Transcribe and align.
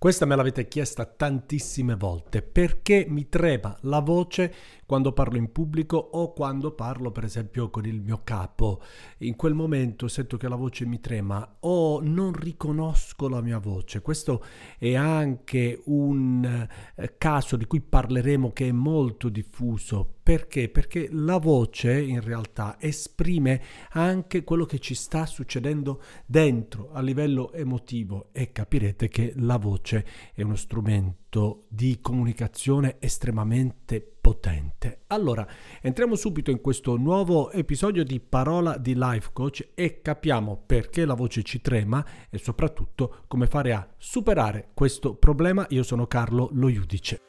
Questa 0.00 0.26
me 0.26 0.36
l'avete 0.36 0.68
chiesta 0.68 1.04
tantissime 1.06 1.96
volte, 1.96 2.40
perché 2.40 3.04
mi 3.08 3.28
trema 3.28 3.76
la 3.80 3.98
voce 3.98 4.54
quando 4.86 5.12
parlo 5.12 5.38
in 5.38 5.50
pubblico 5.50 5.96
o 5.96 6.32
quando 6.32 6.70
parlo 6.70 7.10
per 7.10 7.24
esempio 7.24 7.68
con 7.68 7.84
il 7.84 8.00
mio 8.00 8.20
capo. 8.22 8.80
In 9.18 9.34
quel 9.34 9.54
momento 9.54 10.06
sento 10.06 10.36
che 10.36 10.48
la 10.48 10.54
voce 10.54 10.86
mi 10.86 11.00
trema 11.00 11.56
o 11.60 12.00
non 12.00 12.32
riconosco 12.32 13.28
la 13.28 13.40
mia 13.40 13.58
voce. 13.58 14.00
Questo 14.00 14.44
è 14.78 14.94
anche 14.94 15.82
un 15.86 16.68
eh, 16.94 17.14
caso 17.18 17.56
di 17.56 17.66
cui 17.66 17.80
parleremo 17.80 18.52
che 18.52 18.68
è 18.68 18.72
molto 18.72 19.28
diffuso. 19.28 20.14
Perché? 20.22 20.68
Perché 20.68 21.08
la 21.10 21.38
voce 21.38 22.00
in 22.00 22.20
realtà 22.20 22.76
esprime 22.78 23.62
anche 23.92 24.44
quello 24.44 24.64
che 24.64 24.78
ci 24.78 24.94
sta 24.94 25.26
succedendo 25.26 26.02
dentro 26.24 26.90
a 26.92 27.00
livello 27.00 27.50
emotivo 27.52 28.28
e 28.32 28.52
capirete 28.52 29.08
che 29.08 29.32
la 29.36 29.56
voce 29.56 29.87
voce 29.88 30.04
è 30.34 30.42
uno 30.42 30.56
strumento 30.56 31.64
di 31.68 31.98
comunicazione 32.00 32.96
estremamente 32.98 34.00
potente. 34.20 35.04
Allora, 35.06 35.46
entriamo 35.80 36.14
subito 36.14 36.50
in 36.50 36.60
questo 36.60 36.96
nuovo 36.96 37.50
episodio 37.50 38.04
di 38.04 38.20
Parola 38.20 38.76
di 38.76 38.94
Life 38.94 39.30
Coach 39.32 39.70
e 39.74 40.02
capiamo 40.02 40.62
perché 40.66 41.06
la 41.06 41.14
voce 41.14 41.42
ci 41.42 41.62
trema 41.62 42.04
e 42.28 42.38
soprattutto 42.38 43.24
come 43.26 43.46
fare 43.46 43.72
a 43.72 43.88
superare 43.96 44.68
questo 44.74 45.14
problema. 45.14 45.64
Io 45.70 45.82
sono 45.82 46.06
Carlo 46.06 46.50
Lo 46.52 46.68
Iudice. 46.68 47.20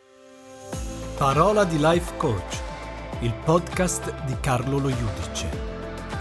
Parola 1.17 1.64
di 1.64 1.78
Life 1.80 2.17
Coach, 2.17 2.62
il 3.22 3.34
podcast 3.45 4.26
di 4.26 4.36
Carlo 4.41 4.80
Lo 4.80 4.89
Iudice. 4.89 5.48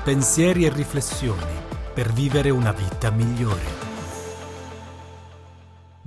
Pensieri 0.04 0.64
e 0.64 0.72
riflessioni 0.72 1.66
per 1.92 2.12
vivere 2.12 2.50
una 2.50 2.72
vita 2.72 3.10
migliore. 3.10 3.87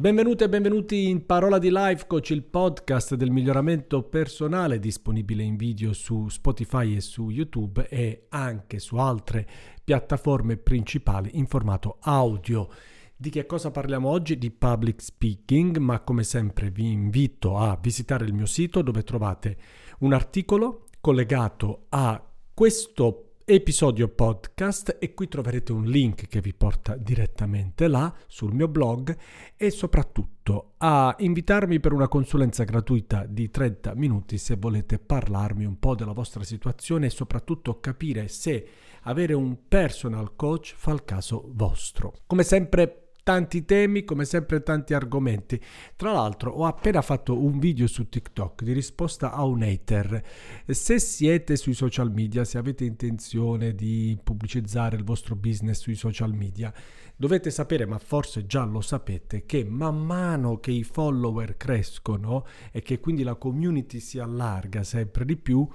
Benvenute 0.01 0.45
e 0.45 0.49
benvenuti 0.49 1.09
in 1.09 1.27
Parola 1.27 1.59
di 1.59 1.69
Life 1.71 2.07
Coach, 2.07 2.31
il 2.31 2.41
podcast 2.41 3.13
del 3.13 3.29
miglioramento 3.29 4.01
personale 4.01 4.79
disponibile 4.79 5.43
in 5.43 5.55
video 5.55 5.93
su 5.93 6.27
Spotify 6.27 6.95
e 6.95 7.01
su 7.01 7.29
YouTube 7.29 7.87
e 7.87 8.25
anche 8.29 8.79
su 8.79 8.95
altre 8.95 9.47
piattaforme 9.83 10.57
principali 10.57 11.29
in 11.33 11.45
formato 11.45 11.97
audio. 11.99 12.67
Di 13.15 13.29
che 13.29 13.45
cosa 13.45 13.69
parliamo 13.69 14.09
oggi? 14.09 14.39
Di 14.39 14.49
public 14.49 15.03
speaking, 15.03 15.77
ma 15.77 15.99
come 15.99 16.23
sempre 16.23 16.71
vi 16.71 16.91
invito 16.91 17.57
a 17.57 17.77
visitare 17.79 18.25
il 18.25 18.33
mio 18.33 18.47
sito 18.47 18.81
dove 18.81 19.03
trovate 19.03 19.55
un 19.99 20.13
articolo 20.13 20.87
collegato 20.99 21.85
a 21.89 22.19
questo 22.55 23.30
episodio 23.45 24.07
podcast 24.07 24.97
e 24.99 25.13
qui 25.13 25.27
troverete 25.27 25.71
un 25.71 25.85
link 25.85 26.27
che 26.27 26.41
vi 26.41 26.53
porta 26.53 26.95
direttamente 26.95 27.87
là 27.87 28.13
sul 28.27 28.53
mio 28.53 28.67
blog 28.67 29.15
e 29.55 29.69
soprattutto 29.71 30.73
a 30.77 31.15
invitarmi 31.19 31.79
per 31.79 31.93
una 31.93 32.07
consulenza 32.07 32.63
gratuita 32.63 33.25
di 33.25 33.49
30 33.49 33.95
minuti 33.95 34.37
se 34.37 34.55
volete 34.55 34.99
parlarmi 34.99 35.65
un 35.65 35.79
po' 35.79 35.95
della 35.95 36.13
vostra 36.13 36.43
situazione 36.43 37.07
e 37.07 37.09
soprattutto 37.09 37.79
capire 37.79 38.27
se 38.27 38.67
avere 39.03 39.33
un 39.33 39.67
personal 39.67 40.35
coach 40.35 40.73
fa 40.75 40.91
il 40.91 41.03
caso 41.03 41.49
vostro. 41.53 42.13
Come 42.27 42.43
sempre 42.43 43.10
tanti 43.23 43.65
temi, 43.65 44.03
come 44.03 44.25
sempre 44.25 44.63
tanti 44.63 44.93
argomenti. 44.93 45.61
Tra 45.95 46.11
l'altro 46.11 46.51
ho 46.51 46.65
appena 46.65 47.01
fatto 47.01 47.39
un 47.39 47.59
video 47.59 47.87
su 47.87 48.09
TikTok 48.09 48.63
di 48.63 48.73
risposta 48.73 49.31
a 49.31 49.43
un 49.43 49.61
hater. 49.61 50.23
Se 50.67 50.99
siete 50.99 51.55
sui 51.55 51.73
social 51.73 52.11
media, 52.11 52.43
se 52.43 52.57
avete 52.57 52.85
intenzione 52.85 53.75
di 53.75 54.17
pubblicizzare 54.21 54.95
il 54.95 55.03
vostro 55.03 55.35
business 55.35 55.81
sui 55.81 55.95
social 55.95 56.33
media, 56.33 56.73
dovete 57.15 57.51
sapere, 57.51 57.85
ma 57.85 57.99
forse 57.99 58.45
già 58.45 58.63
lo 58.63 58.81
sapete, 58.81 59.45
che 59.45 59.63
man 59.63 60.03
mano 60.03 60.59
che 60.59 60.71
i 60.71 60.83
follower 60.83 61.55
crescono 61.57 62.45
e 62.71 62.81
che 62.81 62.99
quindi 62.99 63.23
la 63.23 63.35
community 63.35 63.99
si 63.99 64.17
allarga 64.17 64.83
sempre 64.83 65.25
di 65.25 65.37
più, 65.37 65.67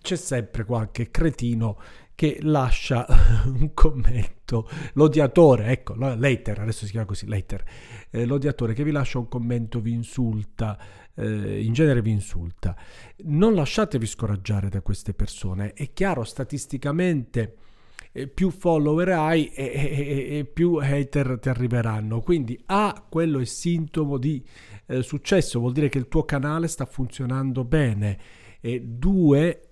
c'è 0.00 0.16
sempre 0.16 0.64
qualche 0.64 1.10
cretino 1.10 1.78
che 2.14 2.38
lascia 2.42 3.06
un 3.46 3.72
commento, 3.74 4.68
l'odiatore, 4.94 5.66
ecco, 5.66 5.94
later, 5.94 6.58
adesso 6.58 6.84
si 6.84 6.90
chiama 6.90 7.06
così, 7.06 7.28
later, 7.28 7.62
eh, 8.10 8.24
l'odiatore 8.24 8.74
che 8.74 8.82
vi 8.82 8.90
lascia 8.90 9.18
un 9.18 9.28
commento, 9.28 9.80
vi 9.80 9.92
insulta, 9.92 10.76
eh, 11.14 11.62
in 11.62 11.72
genere 11.72 12.02
vi 12.02 12.10
insulta. 12.10 12.76
Non 13.18 13.54
lasciatevi 13.54 14.04
scoraggiare 14.04 14.68
da 14.68 14.80
queste 14.80 15.14
persone, 15.14 15.72
è 15.74 15.92
chiaro 15.92 16.24
statisticamente 16.24 17.54
eh, 18.10 18.26
più 18.26 18.50
follower 18.50 19.10
hai 19.10 19.46
e, 19.52 19.64
e, 19.64 20.38
e, 20.38 20.44
più 20.44 20.74
hater 20.74 21.38
ti 21.40 21.48
arriveranno. 21.48 22.20
Quindi 22.20 22.60
A, 22.66 23.06
quello 23.08 23.38
è 23.38 23.44
sintomo 23.44 24.18
di 24.18 24.44
eh, 24.86 25.02
successo, 25.02 25.60
vuol 25.60 25.72
dire 25.72 25.88
che 25.88 25.98
il 25.98 26.08
tuo 26.08 26.24
canale 26.24 26.66
sta 26.66 26.84
funzionando 26.84 27.64
bene. 27.64 28.18
E 28.60 28.80
due, 28.80 29.67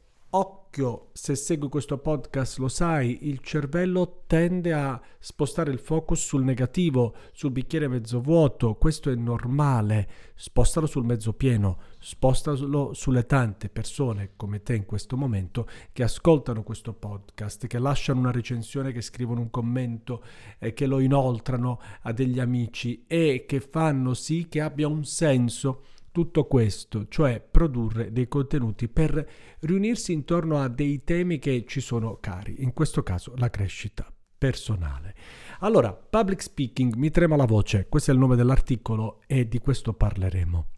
occhio, 0.76 1.08
se 1.12 1.34
segui 1.34 1.68
questo 1.68 1.96
podcast 1.96 2.58
lo 2.58 2.68
sai, 2.68 3.28
il 3.28 3.40
cervello 3.40 4.24
tende 4.26 4.74
a 4.74 5.00
spostare 5.18 5.70
il 5.70 5.78
focus 5.78 6.22
sul 6.22 6.44
negativo, 6.44 7.14
sul 7.32 7.50
bicchiere 7.50 7.88
mezzo 7.88 8.20
vuoto, 8.20 8.74
questo 8.74 9.10
è 9.10 9.14
normale, 9.14 10.08
spostalo 10.34 10.86
sul 10.86 11.04
mezzo 11.04 11.32
pieno, 11.32 11.78
spostalo 11.98 12.92
sulle 12.92 13.24
tante 13.24 13.70
persone 13.70 14.32
come 14.36 14.62
te 14.62 14.74
in 14.74 14.84
questo 14.84 15.16
momento 15.16 15.66
che 15.92 16.02
ascoltano 16.02 16.62
questo 16.62 16.92
podcast, 16.92 17.66
che 17.66 17.78
lasciano 17.78 18.20
una 18.20 18.30
recensione, 18.30 18.92
che 18.92 19.00
scrivono 19.00 19.40
un 19.40 19.50
commento, 19.50 20.22
eh, 20.58 20.74
che 20.74 20.86
lo 20.86 21.00
inoltrano 21.00 21.80
a 22.02 22.12
degli 22.12 22.38
amici 22.38 23.04
e 23.06 23.44
che 23.48 23.60
fanno 23.60 24.12
sì 24.12 24.46
che 24.48 24.60
abbia 24.60 24.88
un 24.88 25.04
senso 25.04 25.84
tutto 26.16 26.46
questo, 26.46 27.08
cioè 27.08 27.40
produrre 27.42 28.10
dei 28.10 28.26
contenuti 28.26 28.88
per 28.88 29.28
riunirsi 29.60 30.14
intorno 30.14 30.58
a 30.58 30.68
dei 30.68 31.04
temi 31.04 31.38
che 31.38 31.66
ci 31.68 31.82
sono 31.82 32.16
cari, 32.20 32.62
in 32.62 32.72
questo 32.72 33.02
caso 33.02 33.34
la 33.36 33.50
crescita 33.50 34.10
personale. 34.38 35.14
Allora, 35.58 35.92
public 35.92 36.40
speaking, 36.40 36.94
mi 36.94 37.10
trema 37.10 37.36
la 37.36 37.44
voce, 37.44 37.86
questo 37.90 38.12
è 38.12 38.14
il 38.14 38.20
nome 38.20 38.34
dell'articolo 38.34 39.20
e 39.26 39.46
di 39.46 39.58
questo 39.58 39.92
parleremo. 39.92 40.68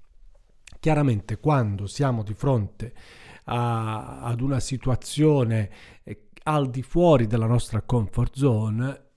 Chiaramente 0.80 1.38
quando 1.38 1.86
siamo 1.86 2.24
di 2.24 2.34
fronte 2.34 2.92
a, 3.44 4.22
ad 4.22 4.40
una 4.40 4.58
situazione 4.58 5.70
eh, 6.02 6.30
al 6.42 6.68
di 6.68 6.82
fuori 6.82 7.28
della 7.28 7.46
nostra 7.46 7.82
comfort 7.82 8.34
zone, 8.34 9.07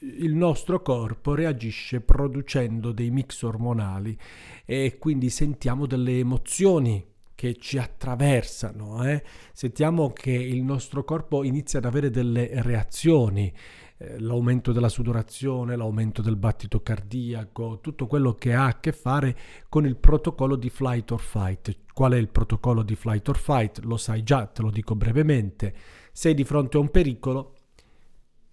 il 0.00 0.34
nostro 0.34 0.82
corpo 0.82 1.34
reagisce 1.34 2.00
producendo 2.00 2.92
dei 2.92 3.10
mix 3.10 3.42
ormonali 3.42 4.16
e 4.64 4.98
quindi 4.98 5.30
sentiamo 5.30 5.86
delle 5.86 6.18
emozioni 6.18 7.04
che 7.34 7.56
ci 7.56 7.78
attraversano, 7.78 9.04
eh? 9.06 9.22
sentiamo 9.52 10.10
che 10.10 10.32
il 10.32 10.62
nostro 10.62 11.04
corpo 11.04 11.44
inizia 11.44 11.78
ad 11.78 11.84
avere 11.84 12.08
delle 12.08 12.48
reazioni, 12.62 13.52
eh, 13.98 14.18
l'aumento 14.18 14.72
della 14.72 14.88
sudorazione, 14.88 15.76
l'aumento 15.76 16.22
del 16.22 16.36
battito 16.36 16.80
cardiaco, 16.80 17.80
tutto 17.80 18.06
quello 18.06 18.32
che 18.34 18.54
ha 18.54 18.66
a 18.66 18.80
che 18.80 18.92
fare 18.92 19.36
con 19.68 19.84
il 19.84 19.96
protocollo 19.96 20.56
di 20.56 20.70
flight 20.70 21.10
or 21.10 21.20
fight. 21.20 21.76
Qual 21.92 22.12
è 22.12 22.16
il 22.16 22.28
protocollo 22.28 22.82
di 22.82 22.94
flight 22.94 23.28
or 23.28 23.36
fight? 23.36 23.80
Lo 23.84 23.98
sai 23.98 24.22
già, 24.22 24.46
te 24.46 24.62
lo 24.62 24.70
dico 24.70 24.94
brevemente. 24.94 25.74
Sei 26.12 26.32
di 26.32 26.44
fronte 26.44 26.78
a 26.78 26.80
un 26.80 26.90
pericolo, 26.90 27.55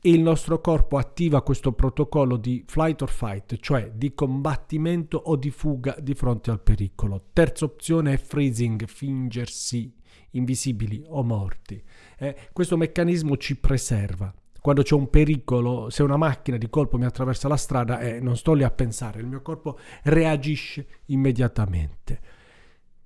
il 0.06 0.20
nostro 0.20 0.60
corpo 0.60 0.98
attiva 0.98 1.42
questo 1.42 1.72
protocollo 1.72 2.36
di 2.36 2.64
flight 2.68 3.04
or 3.04 3.10
fight, 3.10 3.58
cioè 3.60 3.92
di 3.92 4.14
combattimento 4.14 5.18
o 5.18 5.38
di 5.38 5.50
fuga 5.50 5.96
di 6.00 6.14
fronte 6.14 6.52
al 6.52 6.62
pericolo. 6.62 7.28
Terza 7.32 7.64
opzione 7.64 8.14
è 8.14 8.18
freezing, 8.18 8.86
fingersi 8.86 9.96
invisibili 10.32 11.02
o 11.08 11.24
morti. 11.24 11.82
Eh, 12.18 12.36
questo 12.52 12.76
meccanismo 12.76 13.38
ci 13.38 13.58
preserva. 13.58 14.34
Quando 14.60 14.82
c'è 14.82 14.96
un 14.96 15.10
pericolo, 15.10 15.90
se 15.90 16.04
una 16.04 16.18
macchina 16.18 16.58
di 16.58 16.70
colpo 16.70 16.98
mi 16.98 17.06
attraversa 17.06 17.48
la 17.48 17.58
strada, 17.58 18.00
eh, 18.00 18.20
non 18.20 18.36
sto 18.36 18.54
lì 18.54 18.64
a 18.64 18.72
pensare, 18.72 19.22
il 19.22 19.28
mio 19.28 19.42
corpo 19.42 19.78
reagisce 20.04 20.88
immediatamente. 21.08 22.20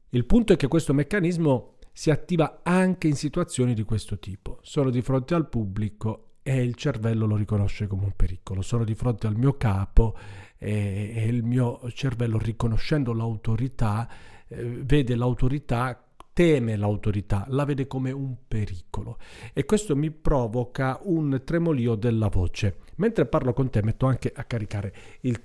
Il 0.09 0.25
punto 0.25 0.53
è 0.53 0.55
che 0.55 0.67
questo 0.67 0.93
meccanismo 0.93 1.75
si 1.91 2.09
attiva 2.09 2.61
anche 2.63 3.07
in 3.07 3.15
situazioni 3.15 3.75
di 3.75 3.83
questo 3.83 4.17
tipo. 4.17 4.59
Sono 4.61 4.89
di 4.89 5.01
fronte 5.01 5.35
al 5.35 5.49
pubblico 5.49 6.26
e 6.47 6.63
il 6.63 6.75
cervello 6.75 7.25
lo 7.25 7.35
riconosce 7.35 7.87
come 7.87 8.05
un 8.05 8.13
pericolo. 8.15 8.61
Sono 8.61 8.85
di 8.85 8.95
fronte 8.95 9.27
al 9.27 9.35
mio 9.35 9.57
capo 9.57 10.15
e, 10.57 11.11
e 11.13 11.25
il 11.25 11.43
mio 11.43 11.81
cervello, 11.91 12.37
riconoscendo 12.37 13.11
l'autorità, 13.11 14.07
eh, 14.47 14.63
vede 14.63 15.15
l'autorità 15.17 16.01
teme 16.31 16.77
l'autorità, 16.77 17.45
la 17.49 17.65
vede 17.65 17.87
come 17.87 18.11
un 18.11 18.35
pericolo 18.47 19.17
e 19.53 19.65
questo 19.65 19.95
mi 19.95 20.11
provoca 20.11 20.99
un 21.01 21.41
tremolio 21.43 21.95
della 21.95 22.29
voce. 22.29 22.77
Mentre 22.97 23.25
parlo 23.25 23.51
con 23.51 23.69
te 23.69 23.83
metto 23.83 24.05
anche 24.05 24.31
a 24.33 24.43
caricare 24.45 24.93
il 25.21 25.41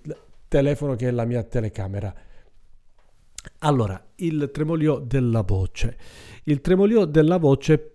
telefono 0.46 0.94
che 0.94 1.08
è 1.08 1.10
la 1.10 1.25
mia 1.25 1.43
telecamera. 1.43 2.14
Allora, 3.60 4.00
il 4.16 4.50
tremolio 4.52 4.98
della 4.98 5.40
voce. 5.40 5.96
Il 6.44 6.60
tremolio 6.60 7.06
della 7.06 7.38
voce 7.38 7.91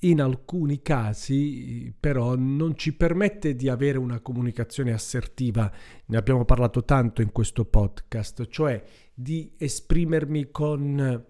in 0.00 0.20
alcuni 0.20 0.82
casi 0.82 1.94
però 1.98 2.34
non 2.36 2.76
ci 2.76 2.94
permette 2.94 3.56
di 3.56 3.68
avere 3.68 3.98
una 3.98 4.20
comunicazione 4.20 4.92
assertiva, 4.92 5.70
ne 6.06 6.16
abbiamo 6.16 6.44
parlato 6.44 6.84
tanto 6.84 7.22
in 7.22 7.32
questo 7.32 7.64
podcast, 7.64 8.46
cioè 8.48 8.82
di 9.14 9.52
esprimermi 9.56 10.50
con 10.50 11.24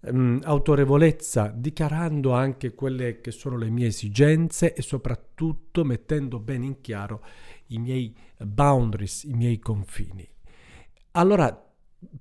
um, 0.00 0.40
autorevolezza, 0.42 1.52
dichiarando 1.54 2.32
anche 2.32 2.74
quelle 2.74 3.20
che 3.20 3.30
sono 3.30 3.56
le 3.56 3.70
mie 3.70 3.86
esigenze 3.86 4.74
e 4.74 4.82
soprattutto 4.82 5.84
mettendo 5.84 6.38
bene 6.38 6.66
in 6.66 6.80
chiaro 6.80 7.24
i 7.68 7.78
miei 7.78 8.16
boundaries, 8.38 9.24
i 9.24 9.34
miei 9.34 9.58
confini. 9.58 10.28
Allora, 11.12 11.70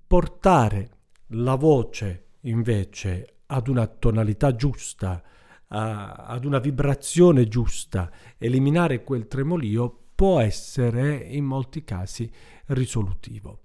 portare 0.05 0.89
la 1.33 1.55
voce 1.55 2.25
invece 2.41 3.35
ad 3.47 3.67
una 3.67 3.87
tonalità 3.87 4.55
giusta, 4.55 5.23
a, 5.69 6.11
ad 6.13 6.45
una 6.45 6.59
vibrazione 6.59 7.47
giusta, 7.47 8.11
eliminare 8.37 9.03
quel 9.03 9.27
tremolio 9.27 9.97
può 10.15 10.39
essere 10.39 11.15
in 11.15 11.45
molti 11.45 11.83
casi 11.83 12.29
risolutivo. 12.67 13.61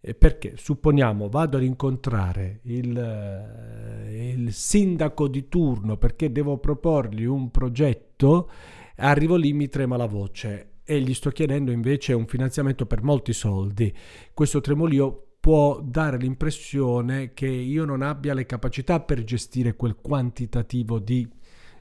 Perché 0.00 0.54
supponiamo 0.56 1.28
vado 1.28 1.56
ad 1.56 1.64
incontrare 1.64 2.60
il, 2.64 2.96
eh, 2.96 4.30
il 4.32 4.52
sindaco 4.52 5.26
di 5.26 5.48
turno 5.48 5.96
perché 5.96 6.30
devo 6.30 6.58
proporgli 6.58 7.24
un 7.24 7.50
progetto, 7.50 8.48
arrivo 8.96 9.34
lì 9.34 9.52
mi 9.52 9.68
trema 9.68 9.96
la 9.96 10.06
voce 10.06 10.76
e 10.84 11.00
gli 11.00 11.12
sto 11.12 11.30
chiedendo 11.30 11.72
invece 11.72 12.12
un 12.12 12.26
finanziamento 12.26 12.86
per 12.86 13.02
molti 13.02 13.32
soldi. 13.32 13.94
Questo 14.32 14.60
tremolio 14.60 15.27
può 15.48 15.80
dare 15.80 16.18
l'impressione 16.18 17.32
che 17.32 17.46
io 17.46 17.86
non 17.86 18.02
abbia 18.02 18.34
le 18.34 18.44
capacità 18.44 19.00
per 19.00 19.24
gestire 19.24 19.76
quel 19.76 19.96
quantitativo 19.96 20.98
di 20.98 21.26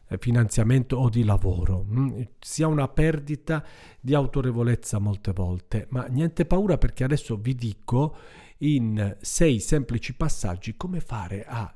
eh, 0.07 0.17
finanziamento 0.19 0.95
o 0.95 1.09
di 1.09 1.25
lavoro, 1.25 1.83
mm? 1.85 2.21
sia 2.39 2.69
una 2.69 2.87
perdita 2.87 3.61
di 3.99 4.13
autorevolezza 4.13 4.99
molte 4.99 5.33
volte, 5.33 5.87
ma 5.89 6.05
niente 6.05 6.45
paura 6.45 6.77
perché 6.77 7.03
adesso 7.03 7.35
vi 7.35 7.55
dico 7.55 8.15
in 8.59 9.17
sei 9.19 9.59
semplici 9.59 10.15
passaggi 10.15 10.77
come 10.77 11.01
fare 11.01 11.43
a 11.45 11.69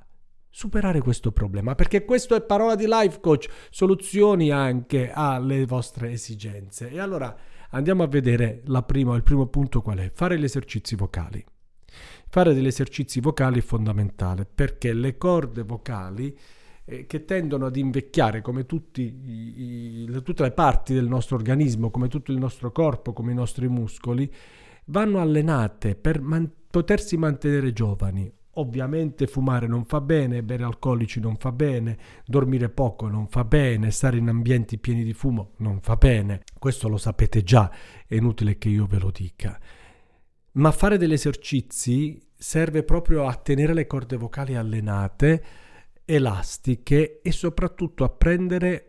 superare 0.50 1.02
questo 1.02 1.34
problema, 1.34 1.76
perché 1.76 2.06
questo 2.06 2.36
è 2.36 2.42
parola 2.42 2.76
di 2.76 2.86
life 2.88 3.20
coach, 3.20 3.50
soluzioni 3.70 4.50
anche 4.50 5.12
alle 5.14 5.66
vostre 5.66 6.12
esigenze. 6.12 6.90
E 6.90 7.02
allora 7.02 7.36
andiamo 7.72 8.04
a 8.04 8.08
vedere 8.08 8.64
prima, 8.86 9.14
il 9.18 9.24
primo 9.24 9.48
punto 9.48 9.82
qual 9.82 9.98
è? 9.98 10.10
Fare 10.14 10.40
gli 10.40 10.46
esercizi 10.46 10.96
vocali. 10.96 11.46
Fare 12.30 12.54
degli 12.54 12.68
esercizi 12.68 13.20
vocali 13.20 13.60
è 13.60 13.64
fondamentale 13.64 14.46
perché 14.46 14.94
le 14.94 15.18
corde 15.18 15.64
vocali 15.64 16.38
eh, 16.86 17.06
che 17.06 17.26
tendono 17.26 17.66
ad 17.66 17.76
invecchiare 17.76 18.42
come 18.42 18.66
tutti 18.66 19.02
i, 19.02 20.22
tutte 20.24 20.44
le 20.44 20.52
parti 20.52 20.94
del 20.94 21.08
nostro 21.08 21.36
organismo, 21.36 21.90
come 21.90 22.08
tutto 22.08 22.32
il 22.32 22.38
nostro 22.38 22.72
corpo, 22.72 23.14
come 23.14 23.32
i 23.32 23.36
nostri 23.36 23.68
muscoli, 23.68 24.32
vanno 24.86 25.20
allenate 25.20 25.96
per 25.96 26.22
man- 26.22 26.52
potersi 26.70 27.18
mantenere 27.18 27.74
giovani. 27.74 28.32
Ovviamente 28.56 29.28
fumare 29.28 29.66
non 29.66 29.86
fa 29.86 30.02
bene, 30.02 30.44
bere 30.44 30.66
alcolici 30.66 31.22
non 31.22 31.38
fa 31.38 31.54
bene, 31.54 31.98
dormire 32.26 32.68
poco 32.68 33.08
non 33.08 33.28
fa 33.28 33.46
bene, 33.46 33.92
stare 33.92 34.18
in 34.18 34.28
ambienti 34.28 34.78
pieni 34.78 35.06
di 35.06 35.14
fumo 35.14 35.52
non 35.58 35.80
fa 35.82 35.96
bene. 35.96 36.42
Questo 36.60 36.90
lo 36.90 36.98
sapete 36.98 37.44
già, 37.44 37.72
è 38.06 38.16
inutile 38.16 38.58
che 38.58 38.68
io 38.68 38.88
ve 38.88 39.00
lo 39.00 39.10
dica. 39.10 39.58
Ma 40.54 40.72
fare 40.72 40.98
degli 40.98 41.14
esercizi 41.14 42.22
serve 42.36 42.84
proprio 42.84 43.26
a 43.26 43.36
tenere 43.36 43.74
le 43.74 43.88
corde 43.88 44.18
vocali 44.18 44.56
allenate, 44.56 45.44
elastiche 46.04 47.22
e 47.22 47.32
soprattutto 47.32 48.04
a 48.04 48.10
prendere 48.10 48.88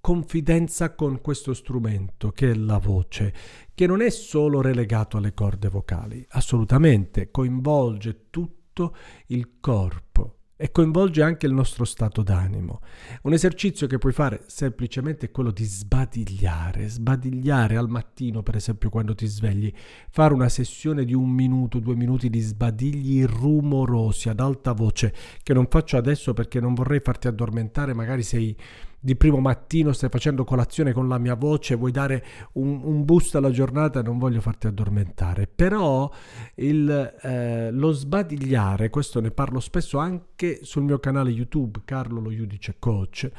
confidenza 0.00 0.94
con 0.94 1.20
questo 1.20 1.54
strumento 1.54 2.30
che 2.30 2.50
è 2.50 2.54
la 2.54 2.78
voce, 2.78 3.34
che 3.74 3.86
non 3.86 4.02
è 4.02 4.10
solo 4.10 4.60
relegato 4.60 5.16
alle 5.16 5.32
corde 5.32 5.68
vocali, 5.68 6.24
assolutamente 6.30 7.30
coinvolge 7.30 8.26
tutto 8.30 8.94
il 9.26 9.58
corpo 9.60 10.39
e 10.62 10.70
coinvolge 10.72 11.22
anche 11.22 11.46
il 11.46 11.54
nostro 11.54 11.86
stato 11.86 12.22
d'animo. 12.22 12.82
Un 13.22 13.32
esercizio 13.32 13.86
che 13.86 13.96
puoi 13.96 14.12
fare 14.12 14.42
semplicemente 14.44 15.26
è 15.26 15.30
quello 15.30 15.52
di 15.52 15.64
sbadigliare, 15.64 16.86
sbadigliare 16.86 17.78
al 17.78 17.88
mattino, 17.88 18.42
per 18.42 18.56
esempio 18.56 18.90
quando 18.90 19.14
ti 19.14 19.24
svegli, 19.24 19.72
fare 20.10 20.34
una 20.34 20.50
sessione 20.50 21.06
di 21.06 21.14
un 21.14 21.30
minuto, 21.30 21.78
due 21.78 21.94
minuti 21.94 22.28
di 22.28 22.40
sbadigli 22.40 23.24
rumorosi 23.24 24.28
ad 24.28 24.40
alta 24.40 24.72
voce, 24.72 25.14
che 25.42 25.54
non 25.54 25.66
faccio 25.66 25.96
adesso 25.96 26.34
perché 26.34 26.60
non 26.60 26.74
vorrei 26.74 27.00
farti 27.00 27.26
addormentare, 27.26 27.94
magari 27.94 28.22
sei 28.22 28.54
di 29.00 29.16
primo 29.16 29.38
mattino, 29.38 29.92
stai 29.92 30.10
facendo 30.10 30.44
colazione 30.44 30.92
con 30.92 31.08
la 31.08 31.18
mia 31.18 31.34
voce, 31.34 31.74
vuoi 31.74 31.90
dare 31.90 32.24
un, 32.52 32.80
un 32.84 33.04
boost 33.04 33.34
alla 33.34 33.50
giornata, 33.50 34.02
non 34.02 34.18
voglio 34.18 34.42
farti 34.42 34.66
addormentare. 34.66 35.46
Però 35.46 36.10
il, 36.56 37.18
eh, 37.22 37.70
lo 37.70 37.92
sbadigliare, 37.92 38.90
questo 38.90 39.20
ne 39.20 39.30
parlo 39.30 39.60
spesso 39.60 39.98
anche 39.98 40.60
sul 40.62 40.82
mio 40.82 40.98
canale 40.98 41.30
YouTube, 41.30 41.80
Carlo 41.84 42.20
lo 42.20 42.30
Judice 42.30 42.76
Coach, 42.78 43.30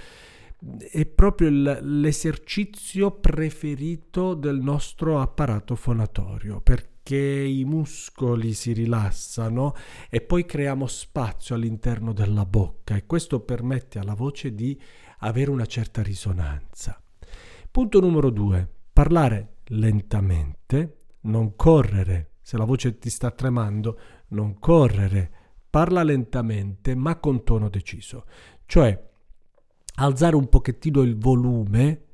è 0.91 1.05
proprio 1.05 1.47
il, 1.47 1.79
l'esercizio 1.81 3.11
preferito 3.11 4.35
del 4.35 4.59
nostro 4.59 5.19
apparato 5.19 5.75
fonatorio 5.75 6.61
perché 6.61 7.17
i 7.17 7.65
muscoli 7.65 8.53
si 8.53 8.71
rilassano 8.73 9.73
e 10.07 10.21
poi 10.21 10.45
creiamo 10.45 10.85
spazio 10.85 11.55
all'interno 11.55 12.13
della 12.13 12.45
bocca 12.45 12.95
e 12.95 13.07
questo 13.07 13.39
permette 13.39 13.97
alla 13.97 14.13
voce 14.13 14.53
di 14.53 14.79
avere 15.21 15.51
una 15.51 15.65
certa 15.65 16.01
risonanza. 16.01 17.01
Punto 17.69 17.99
numero 17.99 18.29
due, 18.29 18.67
parlare 18.91 19.57
lentamente, 19.67 20.97
non 21.21 21.55
correre. 21.55 22.31
Se 22.41 22.57
la 22.57 22.65
voce 22.65 22.97
ti 22.97 23.09
sta 23.09 23.31
tremando, 23.31 23.99
non 24.29 24.59
correre. 24.59 25.31
Parla 25.69 26.03
lentamente 26.03 26.95
ma 26.95 27.17
con 27.17 27.43
tono 27.43 27.69
deciso. 27.69 28.25
Cioè, 28.65 29.09
alzare 29.95 30.35
un 30.35 30.49
pochettino 30.49 31.01
il 31.01 31.17
volume 31.17 32.05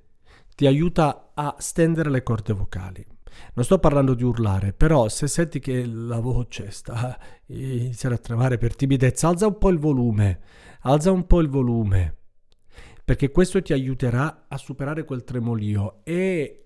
ti 0.55 0.67
aiuta 0.67 1.31
a 1.33 1.55
stendere 1.57 2.09
le 2.09 2.23
corde 2.23 2.53
vocali. 2.53 3.05
Non 3.53 3.65
sto 3.65 3.79
parlando 3.79 4.13
di 4.13 4.23
urlare, 4.23 4.73
però 4.73 5.07
se 5.09 5.27
senti 5.27 5.59
che 5.59 5.85
la 5.85 6.19
voce 6.19 6.71
sta 6.71 7.17
iniziare 7.47 8.15
a 8.15 8.19
tremare 8.19 8.57
per 8.57 8.75
timidezza, 8.75 9.27
alza 9.27 9.47
un 9.47 9.57
po' 9.57 9.69
il 9.69 9.79
volume, 9.79 10.39
alza 10.81 11.11
un 11.11 11.25
po' 11.25 11.39
il 11.39 11.49
volume 11.49 12.15
perché 13.07 13.31
questo 13.31 13.61
ti 13.61 13.71
aiuterà 13.71 14.47
a 14.49 14.57
superare 14.57 15.05
quel 15.05 15.23
tremolio 15.23 16.01
e 16.03 16.65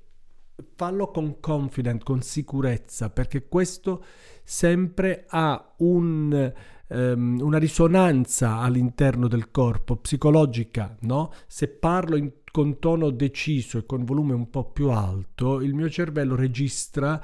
fallo 0.76 1.12
con 1.12 1.40
confidence, 1.40 2.04
con 2.04 2.24
sicurezza, 2.24 3.12
perché 3.12 3.48
questo 3.48 4.04
sempre 4.44 5.26
ha 5.28 5.74
un, 5.78 6.52
um, 6.88 7.40
una 7.40 7.60
risonanza 7.60 8.58
all'interno 8.58 9.28
del 9.28 9.52
corpo, 9.52 9.98
psicologica, 9.98 10.98
no? 11.02 11.32
Se 11.46 11.68
parlo 11.68 12.16
in, 12.16 12.32
con 12.52 12.80
tono 12.80 13.12
deciso 13.12 13.78
e 13.78 13.86
con 13.86 14.04
volume 14.04 14.34
un 14.34 14.50
po' 14.50 14.72
più 14.72 14.90
alto, 14.90 15.62
il 15.62 15.76
mio 15.76 15.92
cervello 15.92 16.36
registra 16.36 17.24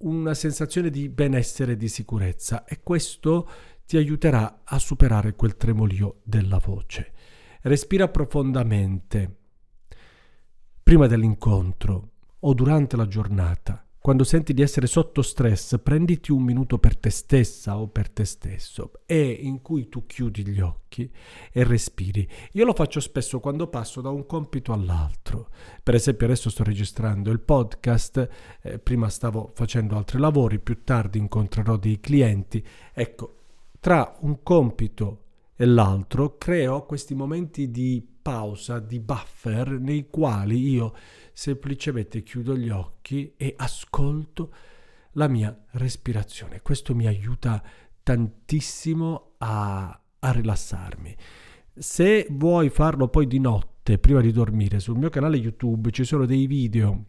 una 0.00 0.34
sensazione 0.34 0.90
di 0.90 1.08
benessere 1.08 1.72
e 1.72 1.76
di 1.78 1.88
sicurezza 1.88 2.66
e 2.66 2.80
questo 2.82 3.48
ti 3.86 3.96
aiuterà 3.96 4.60
a 4.62 4.78
superare 4.78 5.34
quel 5.36 5.56
tremolio 5.56 6.20
della 6.22 6.60
voce. 6.62 7.12
Respira 7.62 8.08
profondamente 8.08 9.36
prima 10.82 11.06
dell'incontro 11.06 12.10
o 12.40 12.54
durante 12.54 12.96
la 12.96 13.06
giornata. 13.06 13.86
Quando 14.00 14.24
senti 14.24 14.52
di 14.52 14.62
essere 14.62 14.88
sotto 14.88 15.22
stress, 15.22 15.78
prenditi 15.80 16.32
un 16.32 16.42
minuto 16.42 16.78
per 16.78 16.96
te 16.96 17.08
stessa 17.10 17.78
o 17.78 17.86
per 17.86 18.10
te 18.10 18.24
stesso 18.24 18.90
e 19.06 19.22
in 19.30 19.62
cui 19.62 19.88
tu 19.88 20.06
chiudi 20.06 20.44
gli 20.44 20.60
occhi 20.60 21.08
e 21.52 21.62
respiri. 21.62 22.28
Io 22.54 22.64
lo 22.64 22.74
faccio 22.74 22.98
spesso 22.98 23.38
quando 23.38 23.68
passo 23.68 24.00
da 24.00 24.10
un 24.10 24.26
compito 24.26 24.72
all'altro. 24.72 25.50
Per 25.84 25.94
esempio 25.94 26.26
adesso 26.26 26.50
sto 26.50 26.64
registrando 26.64 27.30
il 27.30 27.38
podcast, 27.38 28.28
eh, 28.60 28.80
prima 28.80 29.08
stavo 29.08 29.52
facendo 29.54 29.96
altri 29.96 30.18
lavori, 30.18 30.58
più 30.58 30.82
tardi 30.82 31.18
incontrerò 31.18 31.76
dei 31.76 32.00
clienti. 32.00 32.60
Ecco, 32.92 33.36
tra 33.78 34.16
un 34.22 34.42
compito 34.42 35.18
e 35.62 35.64
l'altro, 35.64 36.38
creo 36.38 36.84
questi 36.86 37.14
momenti 37.14 37.70
di 37.70 38.04
pausa, 38.20 38.80
di 38.80 38.98
buffer, 38.98 39.78
nei 39.78 40.10
quali 40.10 40.58
io 40.58 40.92
semplicemente 41.32 42.24
chiudo 42.24 42.56
gli 42.56 42.68
occhi 42.68 43.34
e 43.36 43.54
ascolto 43.56 44.52
la 45.12 45.28
mia 45.28 45.56
respirazione. 45.70 46.62
Questo 46.62 46.96
mi 46.96 47.06
aiuta 47.06 47.62
tantissimo 48.02 49.34
a, 49.38 50.00
a 50.18 50.32
rilassarmi. 50.32 51.16
Se 51.72 52.26
vuoi 52.30 52.68
farlo 52.68 53.06
poi 53.06 53.28
di 53.28 53.38
notte, 53.38 53.98
prima 53.98 54.20
di 54.20 54.32
dormire, 54.32 54.80
sul 54.80 54.98
mio 54.98 55.10
canale 55.10 55.36
YouTube 55.36 55.92
ci 55.92 56.02
sono 56.02 56.26
dei 56.26 56.48
video 56.48 57.04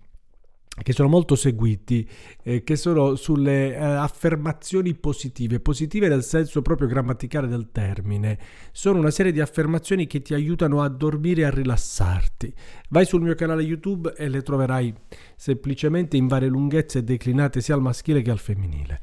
che 0.82 0.92
sono 0.92 1.08
molto 1.08 1.36
seguiti, 1.36 2.08
eh, 2.42 2.64
che 2.64 2.76
sono 2.76 3.16
sulle 3.16 3.76
eh, 3.76 3.78
affermazioni 3.78 4.96
positive, 4.96 5.60
positive 5.60 6.08
nel 6.08 6.24
senso 6.24 6.64
proprio 6.64 6.88
grammaticale 6.88 7.48
del 7.48 7.70
termine. 7.72 8.40
Sono 8.72 8.98
una 8.98 9.12
serie 9.12 9.32
di 9.32 9.40
affermazioni 9.40 10.08
che 10.08 10.24
ti 10.24 10.34
aiutano 10.34 10.82
a 10.82 10.90
dormire 10.90 11.42
e 11.42 11.46
a 11.46 11.52
rilassarti. 11.52 12.52
Vai 12.90 13.06
sul 13.06 13.22
mio 13.22 13.36
canale 13.36 13.62
YouTube 13.62 14.16
e 14.18 14.28
le 14.28 14.42
troverai 14.42 14.94
semplicemente 15.36 16.18
in 16.18 16.28
varie 16.28 16.50
lunghezze 16.50 17.04
declinate 17.04 17.62
sia 17.62 17.76
al 17.76 17.82
maschile 17.82 18.24
che 18.24 18.32
al 18.32 18.40
femminile. 18.40 19.00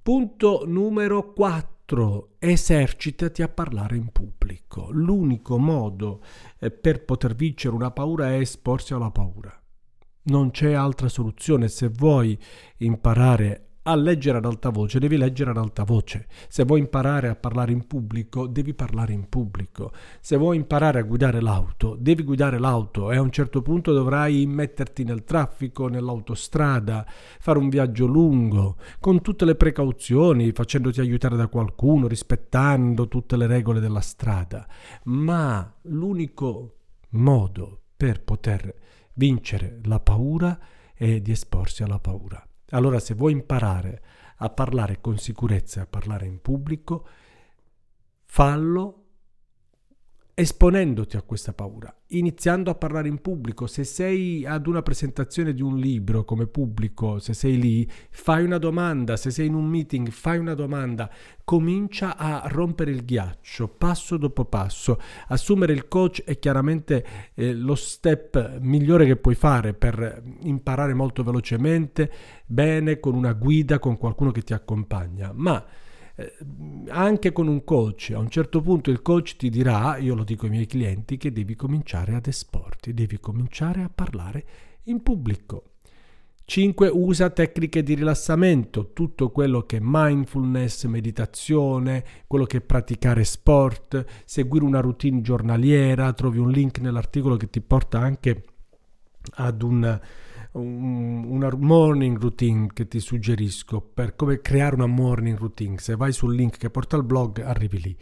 Punto 0.00 0.64
numero 0.66 1.32
4. 1.34 2.36
Esercitati 2.38 3.42
a 3.42 3.48
parlare 3.48 3.96
in 3.96 4.08
pubblico. 4.10 4.88
L'unico 4.90 5.58
modo 5.58 6.22
eh, 6.58 6.70
per 6.70 7.04
poter 7.04 7.34
vincere 7.34 7.74
una 7.74 7.90
paura 7.90 8.30
è 8.30 8.38
esporsi 8.38 8.94
alla 8.94 9.10
paura. 9.10 9.61
Non 10.24 10.50
c'è 10.50 10.72
altra 10.72 11.08
soluzione. 11.08 11.68
Se 11.68 11.88
vuoi 11.88 12.38
imparare 12.78 13.66
a 13.84 13.96
leggere 13.96 14.38
ad 14.38 14.44
alta 14.44 14.70
voce, 14.70 15.00
devi 15.00 15.16
leggere 15.16 15.50
ad 15.50 15.56
alta 15.56 15.82
voce. 15.82 16.26
Se 16.48 16.62
vuoi 16.64 16.80
imparare 16.80 17.28
a 17.28 17.34
parlare 17.34 17.72
in 17.72 17.86
pubblico, 17.86 18.46
devi 18.46 18.74
parlare 18.74 19.12
in 19.12 19.28
pubblico. 19.28 19.90
Se 20.20 20.36
vuoi 20.36 20.56
imparare 20.56 21.00
a 21.00 21.02
guidare 21.02 21.40
l'auto, 21.40 21.96
devi 21.98 22.22
guidare 22.22 22.58
l'auto 22.58 23.10
e 23.10 23.16
a 23.16 23.20
un 23.20 23.32
certo 23.32 23.60
punto 23.62 23.92
dovrai 23.92 24.46
metterti 24.46 25.02
nel 25.02 25.24
traffico, 25.24 25.88
nell'autostrada, 25.88 27.04
fare 27.40 27.58
un 27.58 27.68
viaggio 27.68 28.06
lungo, 28.06 28.76
con 29.00 29.20
tutte 29.20 29.44
le 29.44 29.56
precauzioni, 29.56 30.52
facendoti 30.52 31.00
aiutare 31.00 31.36
da 31.36 31.48
qualcuno, 31.48 32.06
rispettando 32.06 33.08
tutte 33.08 33.36
le 33.36 33.48
regole 33.48 33.80
della 33.80 34.00
strada. 34.00 34.64
Ma 35.04 35.74
l'unico 35.82 36.76
modo 37.10 37.80
per 37.96 38.22
poter 38.22 38.74
vincere 39.14 39.80
la 39.84 40.00
paura 40.00 40.58
è 40.94 41.20
di 41.20 41.32
esporsi 41.32 41.82
alla 41.82 41.98
paura. 41.98 42.44
Allora 42.70 42.98
se 42.98 43.14
vuoi 43.14 43.32
imparare 43.32 44.02
a 44.36 44.48
parlare 44.50 45.00
con 45.00 45.18
sicurezza 45.18 45.80
e 45.80 45.82
a 45.82 45.86
parlare 45.86 46.26
in 46.26 46.40
pubblico, 46.40 47.06
fallo 48.24 49.01
esponendoti 50.34 51.18
a 51.18 51.22
questa 51.22 51.52
paura, 51.52 51.94
iniziando 52.08 52.70
a 52.70 52.74
parlare 52.74 53.08
in 53.08 53.20
pubblico. 53.20 53.66
Se 53.66 53.84
sei 53.84 54.46
ad 54.46 54.66
una 54.66 54.80
presentazione 54.80 55.52
di 55.52 55.60
un 55.60 55.76
libro 55.76 56.24
come 56.24 56.46
pubblico, 56.46 57.18
se 57.18 57.34
sei 57.34 57.58
lì, 57.58 57.90
fai 58.10 58.44
una 58.44 58.56
domanda, 58.56 59.16
se 59.16 59.30
sei 59.30 59.46
in 59.46 59.54
un 59.54 59.66
meeting, 59.66 60.08
fai 60.08 60.38
una 60.38 60.54
domanda, 60.54 61.10
comincia 61.44 62.16
a 62.16 62.44
rompere 62.46 62.90
il 62.92 63.04
ghiaccio 63.04 63.68
passo 63.68 64.16
dopo 64.16 64.46
passo. 64.46 64.98
Assumere 65.28 65.74
il 65.74 65.86
coach 65.86 66.22
è 66.24 66.38
chiaramente 66.38 67.04
eh, 67.34 67.52
lo 67.52 67.74
step 67.74 68.58
migliore 68.60 69.04
che 69.04 69.16
puoi 69.16 69.34
fare 69.34 69.74
per 69.74 70.22
imparare 70.40 70.94
molto 70.94 71.22
velocemente, 71.22 72.10
bene, 72.46 73.00
con 73.00 73.14
una 73.14 73.34
guida, 73.34 73.78
con 73.78 73.98
qualcuno 73.98 74.30
che 74.30 74.42
ti 74.42 74.54
accompagna, 74.54 75.30
ma 75.34 75.62
anche 76.88 77.32
con 77.32 77.48
un 77.48 77.64
coach, 77.64 78.12
a 78.14 78.18
un 78.18 78.28
certo 78.28 78.60
punto 78.60 78.90
il 78.90 79.02
coach 79.02 79.36
ti 79.36 79.48
dirà, 79.50 79.96
io 79.96 80.14
lo 80.14 80.24
dico 80.24 80.44
ai 80.44 80.50
miei 80.50 80.66
clienti, 80.66 81.16
che 81.16 81.32
devi 81.32 81.54
cominciare 81.54 82.14
ad 82.14 82.26
esporti, 82.26 82.94
devi 82.94 83.18
cominciare 83.18 83.82
a 83.82 83.90
parlare 83.92 84.44
in 84.84 85.02
pubblico. 85.02 85.64
5. 86.44 86.88
Usa 86.88 87.30
tecniche 87.30 87.82
di 87.82 87.94
rilassamento, 87.94 88.92
tutto 88.92 89.30
quello 89.30 89.62
che 89.62 89.76
è 89.76 89.80
mindfulness, 89.82 90.84
meditazione, 90.86 92.04
quello 92.26 92.44
che 92.44 92.58
è 92.58 92.60
praticare 92.60 93.24
sport, 93.24 94.04
seguire 94.24 94.64
una 94.64 94.80
routine 94.80 95.20
giornaliera, 95.22 96.12
trovi 96.12 96.38
un 96.38 96.50
link 96.50 96.78
nell'articolo 96.80 97.36
che 97.36 97.48
ti 97.48 97.60
porta 97.60 98.00
anche 98.00 98.44
ad 99.36 99.62
un 99.62 100.00
un, 100.52 101.24
una 101.24 101.50
morning 101.56 102.18
routine 102.18 102.68
che 102.72 102.88
ti 102.88 103.00
suggerisco 103.00 103.80
per 103.80 104.16
come 104.16 104.40
creare 104.40 104.74
una 104.74 104.86
morning 104.86 105.38
routine. 105.38 105.78
Se 105.78 105.96
vai 105.96 106.12
sul 106.12 106.34
link 106.34 106.56
che 106.56 106.70
porta 106.70 106.96
al 106.96 107.04
blog, 107.04 107.40
arrivi 107.40 107.80
lì, 107.80 107.96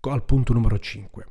al 0.00 0.24
punto 0.24 0.52
numero 0.52 0.78
5. 0.78 1.26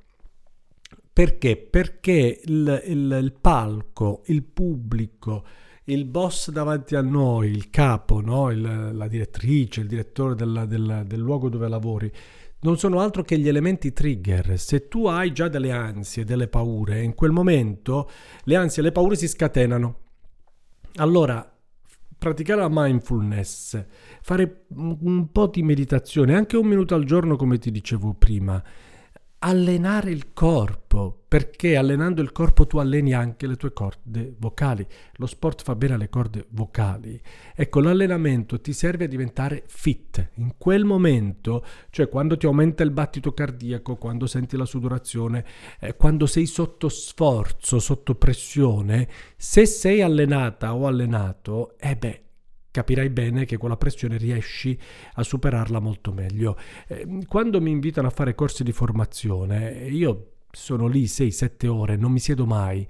Perché? 1.11 1.57
Perché 1.57 2.41
il, 2.43 2.83
il, 2.87 3.19
il 3.21 3.33
palco, 3.39 4.23
il 4.27 4.43
pubblico, 4.43 5.45
il 5.85 6.05
boss 6.05 6.49
davanti 6.49 6.95
a 6.95 7.01
noi, 7.01 7.51
il 7.51 7.69
capo, 7.69 8.19
no? 8.21 8.49
il, 8.49 8.89
la 8.93 9.07
direttrice, 9.07 9.81
il 9.81 9.87
direttore 9.87 10.33
della, 10.33 10.65
della, 10.65 11.03
del 11.03 11.19
luogo 11.19 11.49
dove 11.49 11.67
lavori, 11.67 12.11
non 12.61 12.77
sono 12.77 12.99
altro 12.99 13.23
che 13.23 13.37
gli 13.37 13.47
elementi 13.47 13.93
trigger. 13.93 14.57
Se 14.57 14.87
tu 14.87 15.05
hai 15.05 15.33
già 15.33 15.49
delle 15.49 15.71
ansie, 15.71 16.23
delle 16.23 16.47
paure, 16.47 17.03
in 17.03 17.13
quel 17.13 17.31
momento 17.31 18.09
le 18.45 18.55
ansie 18.55 18.81
e 18.81 18.85
le 18.85 18.91
paure 18.91 19.15
si 19.15 19.27
scatenano. 19.27 20.02
Allora, 20.97 21.51
praticare 22.17 22.61
la 22.61 22.69
mindfulness, 22.69 23.83
fare 24.21 24.65
un 24.75 25.31
po' 25.31 25.47
di 25.47 25.63
meditazione, 25.63 26.35
anche 26.35 26.55
un 26.55 26.67
minuto 26.67 26.93
al 26.93 27.03
giorno 27.03 27.35
come 27.35 27.57
ti 27.57 27.71
dicevo 27.71 28.13
prima, 28.13 28.63
allenare 29.45 30.09
il 30.09 30.31
corpo, 30.31 31.23
perché 31.27 31.75
allenando 31.75 32.21
il 32.21 32.31
corpo 32.31 32.65
tu 32.65 32.77
alleni 32.77 33.13
anche 33.13 33.45
le 33.45 33.57
tue 33.57 33.73
corde 33.73 34.33
vocali. 34.37 34.87
Lo 35.15 35.25
sport 35.25 35.63
fa 35.63 35.75
bene 35.75 35.95
alle 35.95 36.07
corde 36.07 36.45
vocali. 36.51 37.19
Ecco, 37.53 37.81
l'allenamento 37.81 38.61
ti 38.61 38.71
serve 38.71 39.03
a 39.03 39.07
diventare 39.07 39.63
fit. 39.67 40.29
In 40.35 40.53
quel 40.57 40.85
momento, 40.85 41.65
cioè 41.89 42.07
quando 42.07 42.37
ti 42.37 42.45
aumenta 42.45 42.83
il 42.83 42.91
battito 42.91 43.33
cardiaco, 43.33 43.97
quando 43.97 44.27
senti 44.27 44.55
la 44.55 44.65
sudorazione, 44.65 45.45
eh, 45.81 45.95
quando 45.97 46.25
sei 46.25 46.45
sotto 46.45 46.87
sforzo, 46.87 47.79
sotto 47.79 48.15
pressione, 48.15 49.09
se 49.35 49.65
sei 49.65 50.01
allenata 50.01 50.73
o 50.73 50.87
allenato, 50.87 51.75
eh 51.79 51.97
beh, 51.97 52.22
capirai 52.73 53.11
bene 53.11 53.45
che 53.45 53.57
con 53.57 53.69
la 53.69 53.77
pressione 53.77 54.17
riesci 54.17 54.75
a 55.13 55.23
superarla 55.23 55.79
molto 55.79 56.11
meglio. 56.11 56.57
Eh, 56.87 57.07
quando 57.27 57.61
mi 57.61 57.69
invitano 57.69 58.07
a 58.07 58.09
fare 58.09 58.33
corsi 58.33 58.63
di 58.63 58.71
formazione, 58.71 59.85
io 59.89 60.32
sono 60.55 60.87
lì 60.87 61.05
6-7 61.05 61.67
ore, 61.67 61.95
non 61.97 62.11
mi 62.11 62.19
siedo 62.19 62.45
mai 62.45 62.87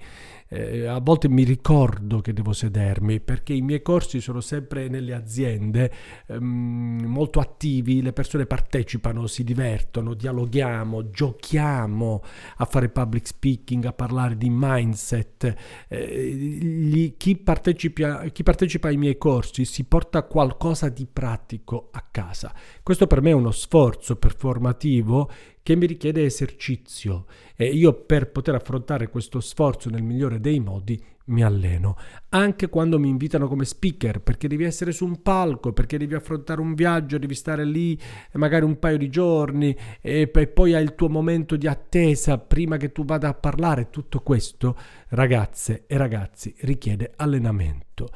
eh, 0.53 0.86
a 0.86 1.00
volte 1.00 1.27
mi 1.29 1.43
ricordo 1.43 2.20
che 2.20 2.32
devo 2.32 2.53
sedermi 2.53 3.20
perché 3.20 3.53
i 3.53 3.62
miei 3.62 3.82
corsi 3.82 4.22
sono 4.22 4.39
sempre 4.39 4.88
nelle 4.88 5.15
aziende 5.15 5.91
ehm, 6.27 7.05
molto 7.05 7.39
attivi, 7.39 8.03
le 8.03 8.13
persone 8.13 8.46
partecipano, 8.46 9.25
si 9.25 9.43
divertono, 9.43 10.13
dialoghiamo, 10.13 11.10
giochiamo 11.10 12.22
a 12.58 12.65
fare 12.65 12.89
public 12.89 13.25
speaking, 13.25 13.86
a 13.86 13.93
parlare 13.93 14.38
di 14.38 14.50
mindset. 14.51 15.55
Eh, 15.88 16.32
gli, 16.32 17.17
chi, 17.17 17.36
partecipa, 17.36 18.25
chi 18.25 18.43
partecipa 18.43 18.89
ai 18.89 18.98
miei 18.98 19.17
corsi 19.17 19.65
si 19.65 19.86
porta 19.86 20.22
qualcosa 20.24 20.89
di 20.89 21.08
pratico 21.12 21.89
a 21.91 22.05
casa. 22.12 22.53
Questo 22.84 23.08
per 23.08 23.22
me 23.22 23.32
è 23.32 23.34
uno 23.34 23.51
sforzo 23.51 24.17
performativo 24.17 25.32
che 25.63 25.75
mi 25.75 25.88
richiede 25.88 26.25
esercizio. 26.25 27.25
E 27.55 27.65
io 27.65 27.93
per 27.93 28.29
poter 28.29 28.53
affrontare 28.53 29.10
questo 29.10 29.39
sforzo 29.39 29.89
nel 29.89 30.03
migliore 30.03 30.39
dei 30.39 30.60
modi 30.60 31.01
mi 31.25 31.41
alleno, 31.41 31.96
anche 32.29 32.67
quando 32.67 33.00
mi 33.00 33.08
invitano 33.08 33.48
come 33.48 33.63
speaker, 33.63 34.20
perché 34.20 34.50
devi 34.50 34.65
essere 34.65 34.91
su 34.91 35.05
un 35.05 35.22
palco, 35.22 35.72
perché 35.72 35.98
devi 35.98 36.15
affrontare 36.15 36.60
un 36.60 36.74
viaggio, 36.74 37.17
devi 37.17 37.34
stare 37.34 37.63
lì 37.63 37.98
magari 38.34 38.65
un 38.65 38.77
paio 38.77 38.98
di 38.98 39.10
giorni 39.10 39.74
e 40.01 40.27
poi 40.27 40.74
hai 40.74 40.84
il 40.84 40.96
tuo 40.96 41.08
momento 41.08 41.55
di 41.55 41.67
attesa 41.67 42.38
prima 42.39 42.75
che 42.75 42.91
tu 42.91 43.05
vada 43.05 43.29
a 43.29 43.34
parlare, 43.34 43.89
tutto 43.89 44.20
questo, 44.20 44.77
ragazze 45.10 45.86
e 45.88 45.96
ragazzi, 45.96 46.53
richiede 46.60 47.13
allenamento 47.15 48.10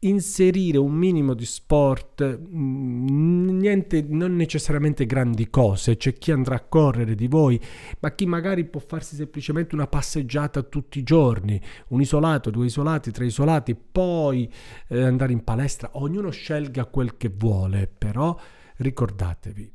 inserire 0.00 0.78
un 0.78 0.92
minimo 0.92 1.34
di 1.34 1.44
sport, 1.44 2.38
mm, 2.38 3.58
niente, 3.58 4.04
non 4.08 4.36
necessariamente 4.36 5.06
grandi 5.06 5.50
cose, 5.50 5.96
c'è 5.96 6.12
chi 6.12 6.30
andrà 6.30 6.56
a 6.56 6.60
correre 6.60 7.14
di 7.14 7.26
voi, 7.26 7.60
ma 8.00 8.12
chi 8.12 8.26
magari 8.26 8.64
può 8.64 8.80
farsi 8.80 9.16
semplicemente 9.16 9.74
una 9.74 9.88
passeggiata 9.88 10.62
tutti 10.62 11.00
i 11.00 11.02
giorni, 11.02 11.60
un 11.88 12.00
isolato, 12.00 12.50
due 12.50 12.66
isolati, 12.66 13.10
tre 13.10 13.26
isolati, 13.26 13.74
poi 13.74 14.50
eh, 14.88 15.02
andare 15.02 15.32
in 15.32 15.42
palestra, 15.42 15.90
ognuno 15.94 16.30
scelga 16.30 16.86
quel 16.86 17.16
che 17.16 17.32
vuole, 17.34 17.88
però 17.88 18.38
ricordatevi, 18.76 19.72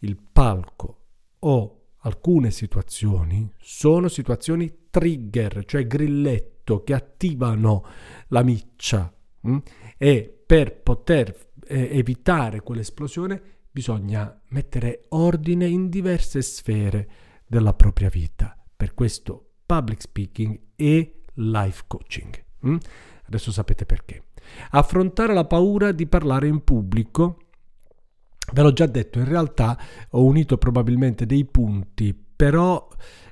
il 0.00 0.16
palco 0.16 0.98
o 1.40 1.78
alcune 1.98 2.50
situazioni 2.50 3.50
sono 3.58 4.08
situazioni 4.08 4.72
trigger, 4.90 5.64
cioè 5.64 5.86
grilletto 5.86 6.82
che 6.84 6.94
attivano 6.94 7.84
la 8.28 8.42
miccia? 8.42 9.13
E 9.96 10.42
per 10.46 10.80
poter 10.82 11.34
eh, 11.66 11.98
evitare 11.98 12.60
quell'esplosione 12.60 13.40
bisogna 13.70 14.40
mettere 14.50 15.04
ordine 15.08 15.66
in 15.66 15.88
diverse 15.88 16.42
sfere 16.42 17.08
della 17.46 17.74
propria 17.74 18.08
vita. 18.08 18.56
Per 18.76 18.94
questo 18.94 19.54
public 19.66 20.00
speaking 20.00 20.58
e 20.76 21.20
life 21.34 21.84
coaching. 21.86 22.44
Mm? 22.66 22.76
Adesso 23.26 23.50
sapete 23.52 23.86
perché. 23.86 24.24
Affrontare 24.70 25.34
la 25.34 25.46
paura 25.46 25.92
di 25.92 26.06
parlare 26.06 26.46
in 26.46 26.62
pubblico. 26.62 27.38
Ve 28.52 28.62
l'ho 28.62 28.72
già 28.72 28.86
detto, 28.86 29.18
in 29.18 29.24
realtà 29.24 29.78
ho 30.10 30.22
unito 30.22 30.58
probabilmente 30.58 31.24
dei 31.24 31.46
punti, 31.46 32.14
però 32.14 32.86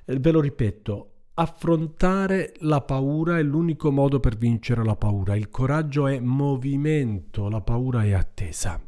eh, 0.06 0.18
ve 0.18 0.30
lo 0.30 0.40
ripeto, 0.40 1.11
affrontare 1.34 2.52
la 2.58 2.82
paura 2.82 3.38
è 3.38 3.42
l'unico 3.42 3.90
modo 3.90 4.20
per 4.20 4.36
vincere 4.36 4.84
la 4.84 4.96
paura. 4.96 5.34
Il 5.34 5.48
coraggio 5.48 6.06
è 6.06 6.18
movimento, 6.20 7.48
la 7.48 7.60
paura 7.60 8.04
è 8.04 8.12
attesa. 8.12 8.80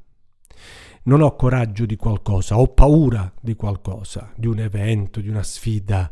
Non 1.04 1.20
ho 1.20 1.36
coraggio 1.36 1.86
di 1.86 1.96
qualcosa, 1.96 2.58
ho 2.58 2.68
paura 2.68 3.32
di 3.40 3.54
qualcosa, 3.54 4.32
di 4.36 4.46
un 4.46 4.58
evento, 4.58 5.20
di 5.20 5.28
una 5.28 5.42
sfida. 5.42 6.10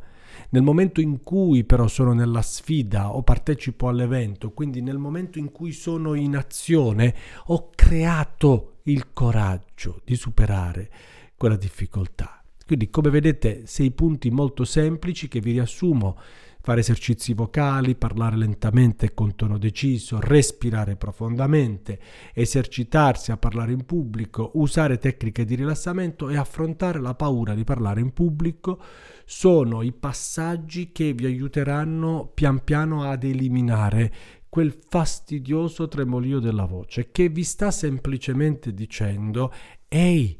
Nel 0.50 0.62
momento 0.62 1.00
in 1.00 1.22
cui 1.22 1.64
però 1.64 1.86
sono 1.86 2.12
nella 2.12 2.42
sfida 2.42 3.14
o 3.14 3.22
partecipo 3.22 3.88
all'evento, 3.88 4.52
quindi 4.52 4.80
nel 4.82 4.98
momento 4.98 5.38
in 5.38 5.50
cui 5.50 5.72
sono 5.72 6.14
in 6.14 6.36
azione, 6.36 7.14
ho 7.46 7.70
creato 7.74 8.80
il 8.84 9.12
coraggio 9.12 10.00
di 10.04 10.14
superare 10.14 10.90
quella 11.36 11.56
difficoltà. 11.56 12.41
Quindi 12.72 12.88
come 12.88 13.10
vedete 13.10 13.66
sei 13.66 13.90
punti 13.90 14.30
molto 14.30 14.64
semplici 14.64 15.28
che 15.28 15.40
vi 15.40 15.52
riassumo. 15.52 16.18
Fare 16.62 16.80
esercizi 16.80 17.34
vocali, 17.34 17.96
parlare 17.96 18.34
lentamente 18.38 19.12
con 19.12 19.34
tono 19.34 19.58
deciso, 19.58 20.18
respirare 20.18 20.96
profondamente, 20.96 22.00
esercitarsi 22.32 23.30
a 23.30 23.36
parlare 23.36 23.72
in 23.72 23.84
pubblico, 23.84 24.52
usare 24.54 24.96
tecniche 24.96 25.44
di 25.44 25.54
rilassamento 25.54 26.30
e 26.30 26.38
affrontare 26.38 26.98
la 26.98 27.12
paura 27.12 27.54
di 27.54 27.62
parlare 27.62 28.00
in 28.00 28.14
pubblico 28.14 28.80
sono 29.26 29.82
i 29.82 29.92
passaggi 29.92 30.92
che 30.92 31.12
vi 31.12 31.26
aiuteranno 31.26 32.30
pian 32.32 32.64
piano 32.64 33.02
ad 33.02 33.22
eliminare 33.22 34.12
quel 34.48 34.74
fastidioso 34.88 35.88
tremolio 35.88 36.38
della 36.38 36.64
voce 36.64 37.10
che 37.12 37.28
vi 37.28 37.44
sta 37.44 37.70
semplicemente 37.70 38.72
dicendo 38.72 39.52
ehi 39.88 40.38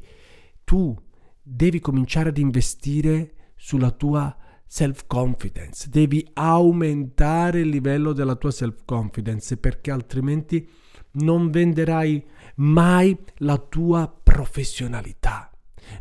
tu 0.63 0.97
devi 1.43 1.79
cominciare 1.81 2.29
ad 2.29 2.37
investire 2.37 3.33
sulla 3.55 3.91
tua 3.91 4.35
self-confidence, 4.65 5.89
devi 5.89 6.27
aumentare 6.33 7.59
il 7.59 7.69
livello 7.69 8.13
della 8.13 8.35
tua 8.35 8.49
self-confidence 8.49 9.57
perché 9.57 9.91
altrimenti 9.91 10.67
non 11.11 11.51
venderai 11.51 12.25
mai 12.55 13.15
la 13.37 13.57
tua 13.57 14.11
professionalità, 14.23 15.51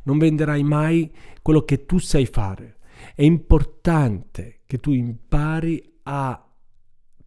non 0.05 0.17
venderai 0.17 0.63
mai 0.63 1.13
quello 1.43 1.65
che 1.65 1.85
tu 1.85 1.99
sai 1.99 2.25
fare. 2.25 2.79
È 3.15 3.23
importante 3.23 4.61
che 4.65 4.79
tu 4.79 4.93
impari 4.93 5.99
a 6.05 6.52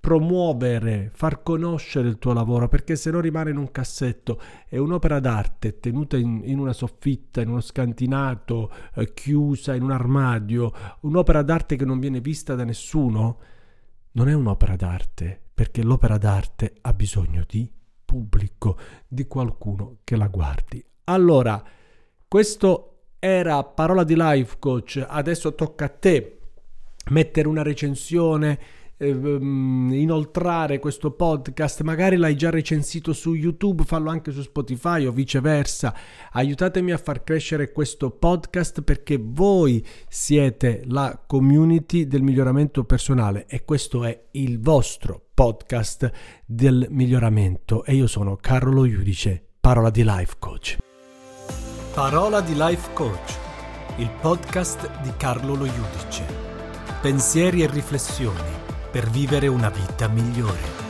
promuovere, 0.05 1.09
far 1.15 1.41
conoscere 1.41 2.07
il 2.07 2.19
tuo 2.19 2.31
lavoro, 2.31 2.67
perché 2.67 2.95
se 2.95 3.09
no 3.09 3.19
rimane 3.19 3.49
in 3.49 3.57
un 3.57 3.71
cassetto. 3.71 4.39
È 4.69 4.77
un'opera 4.77 5.19
d'arte 5.19 5.79
tenuta 5.79 6.15
in, 6.15 6.41
in 6.43 6.59
una 6.59 6.73
soffitta, 6.73 7.41
in 7.41 7.49
uno 7.49 7.59
scantinato, 7.59 8.71
eh, 8.93 9.15
chiusa 9.15 9.73
in 9.73 9.81
un 9.81 9.89
armadio, 9.89 10.71
un'opera 11.01 11.41
d'arte 11.41 11.75
che 11.75 11.85
non 11.85 11.97
viene 11.97 12.21
vista 12.21 12.53
da 12.53 12.63
nessuno. 12.63 13.39
Non 14.11 14.29
è 14.29 14.33
un'opera 14.33 14.75
d'arte, 14.75 15.41
perché 15.51 15.81
l'opera 15.81 16.19
d'arte 16.19 16.75
ha 16.81 16.93
bisogno 16.93 17.43
di 17.47 17.67
pubblico, 18.05 18.77
di 19.07 19.25
qualcuno 19.25 19.97
che 20.03 20.15
la 20.15 20.27
guardi. 20.27 20.85
Allora, 21.05 21.63
questo 22.27 23.07
era 23.17 23.63
Parola 23.63 24.03
di 24.03 24.13
Life 24.15 24.57
Coach, 24.59 25.03
adesso 25.03 25.55
tocca 25.55 25.85
a 25.85 25.89
te 25.89 26.37
mettere 27.09 27.47
una 27.47 27.63
recensione 27.63 28.83
inoltrare 28.97 30.79
questo 30.79 31.11
podcast, 31.11 31.81
magari 31.81 32.15
l'hai 32.15 32.35
già 32.35 32.49
recensito 32.49 33.11
su 33.11 33.33
YouTube, 33.33 33.83
fallo 33.83 34.09
anche 34.09 34.31
su 34.31 34.41
Spotify 34.41 35.05
o 35.05 35.11
viceversa. 35.11 35.93
Aiutatemi 36.31 36.91
a 36.91 36.97
far 36.97 37.23
crescere 37.23 37.71
questo 37.71 38.11
podcast 38.11 38.81
perché 38.81 39.19
voi 39.21 39.85
siete 40.07 40.83
la 40.85 41.21
community 41.25 42.07
del 42.07 42.21
miglioramento 42.21 42.85
personale 42.85 43.45
e 43.47 43.65
questo 43.65 44.05
è 44.05 44.27
il 44.31 44.59
vostro 44.59 45.21
podcast 45.33 46.09
del 46.45 46.87
miglioramento 46.89 47.83
e 47.83 47.95
io 47.95 48.07
sono 48.07 48.37
Carlo 48.37 48.85
Iudice, 48.85 49.43
parola 49.59 49.89
di 49.89 50.03
life 50.05 50.35
coach. 50.39 50.77
Parola 51.93 52.39
di 52.41 52.53
life 52.55 52.93
coach, 52.93 53.37
il 53.97 54.09
podcast 54.21 55.01
di 55.01 55.11
Carlo 55.17 55.55
Lo 55.55 55.65
Iudice. 55.65 56.23
Pensieri 57.01 57.61
e 57.61 57.69
riflessioni 57.69 58.64
per 58.95 59.09
vivere 59.09 59.47
una 59.47 59.67
vita 59.67 60.07
migliore. 60.07 60.84